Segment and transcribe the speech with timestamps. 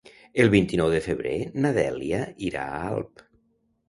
[0.43, 1.33] El vint-i-nou de febrer
[1.65, 3.23] na Dèlia irà a Alp.